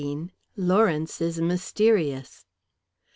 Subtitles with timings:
[0.57, 2.45] LAWRENCE IS MYSTERIOUS.